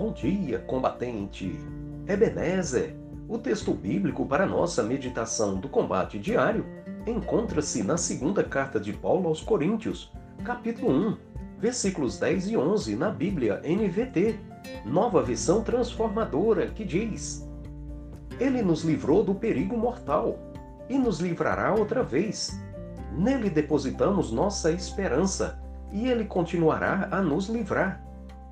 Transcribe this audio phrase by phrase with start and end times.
[0.00, 1.60] Bom dia, combatente!
[2.08, 2.96] Ebenezer,
[3.28, 6.64] o texto bíblico para nossa meditação do combate diário,
[7.06, 10.10] encontra-se na segunda carta de Paulo aos Coríntios,
[10.42, 11.16] capítulo 1,
[11.58, 14.40] versículos 10 e 11, na Bíblia NVT,
[14.86, 17.46] nova versão transformadora, que diz:
[18.40, 20.38] Ele nos livrou do perigo mortal
[20.88, 22.58] e nos livrará outra vez.
[23.12, 25.60] Nele depositamos nossa esperança
[25.92, 28.02] e ele continuará a nos livrar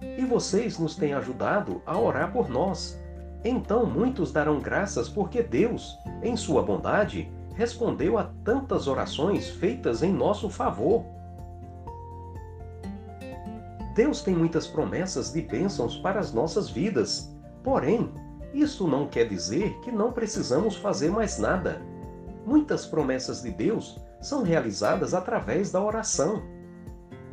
[0.00, 2.98] e vocês nos têm ajudado a orar por nós.
[3.44, 10.12] Então muitos darão graças porque Deus, em sua bondade, respondeu a tantas orações feitas em
[10.12, 11.04] nosso favor.
[13.94, 17.34] Deus tem muitas promessas de bênçãos para as nossas vidas.
[17.64, 18.12] Porém,
[18.54, 21.82] isso não quer dizer que não precisamos fazer mais nada.
[22.46, 26.42] Muitas promessas de Deus são realizadas através da oração.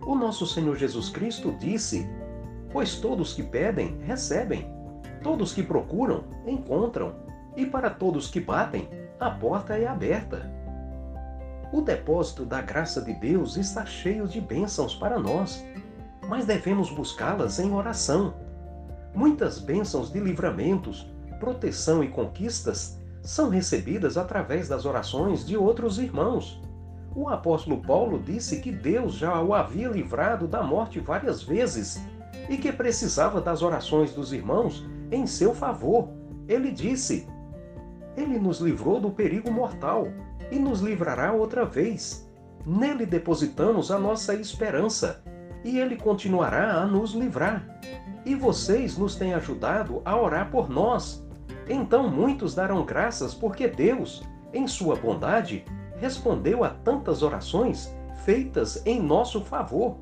[0.05, 2.07] O nosso Senhor Jesus Cristo disse
[2.75, 4.69] Pois todos que pedem, recebem.
[5.23, 7.15] Todos que procuram, encontram.
[7.55, 10.51] E para todos que batem, a porta é aberta.
[11.71, 15.65] O depósito da graça de Deus está cheio de bênçãos para nós,
[16.27, 18.33] mas devemos buscá-las em oração.
[19.13, 21.09] Muitas bênçãos de livramentos,
[21.39, 26.61] proteção e conquistas são recebidas através das orações de outros irmãos.
[27.15, 32.03] O apóstolo Paulo disse que Deus já o havia livrado da morte várias vezes
[32.49, 36.09] e que precisava das orações dos irmãos em seu favor.
[36.47, 37.27] Ele disse:
[38.15, 40.07] Ele nos livrou do perigo mortal
[40.51, 42.29] e nos livrará outra vez.
[42.65, 45.23] Nele depositamos a nossa esperança
[45.63, 47.65] e ele continuará a nos livrar.
[48.25, 51.25] E vocês nos têm ajudado a orar por nós.
[51.67, 55.65] Então muitos darão graças porque Deus, em sua bondade,
[55.97, 59.97] respondeu a tantas orações feitas em nosso favor.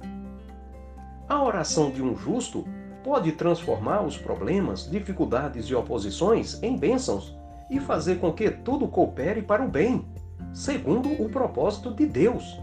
[1.33, 2.63] A oração de um justo
[3.03, 7.35] pode transformar os problemas, dificuldades e oposições em bênçãos
[7.71, 10.05] e fazer com que tudo coopere para o bem,
[10.53, 12.61] segundo o propósito de Deus.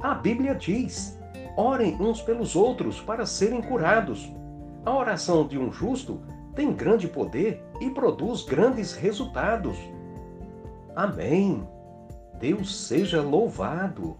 [0.00, 1.16] A Bíblia diz:
[1.56, 4.28] orem uns pelos outros para serem curados.
[4.84, 6.20] A oração de um justo
[6.56, 9.78] tem grande poder e produz grandes resultados.
[10.96, 11.64] Amém.
[12.40, 14.16] Deus seja louvado.